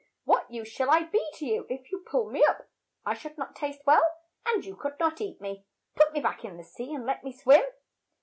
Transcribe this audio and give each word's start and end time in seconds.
What 0.23 0.49
use 0.49 0.67
shall 0.67 0.89
I 0.89 1.03
be 1.03 1.23
to 1.35 1.45
you 1.45 1.67
if 1.69 1.91
you 1.91 1.99
pull 2.09 2.31
me 2.31 2.43
up? 2.43 2.67
I 3.05 3.13
should 3.13 3.37
not 3.37 3.55
taste 3.55 3.81
well, 3.85 4.01
and 4.47 4.65
you 4.65 4.75
could 4.75 4.99
not 4.99 5.21
eat 5.21 5.39
me. 5.39 5.67
Put 5.95 6.11
me 6.11 6.19
back 6.19 6.43
in 6.43 6.57
the 6.57 6.63
sea 6.63 6.91
and 6.95 7.05
let 7.05 7.23
me 7.23 7.31
swim." 7.31 7.61